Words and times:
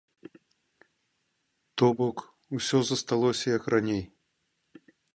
То 1.77 1.85
бок, 2.01 2.17
усё 2.61 2.77
засталося, 2.91 3.47
як 3.57 3.63
раней. 3.75 4.03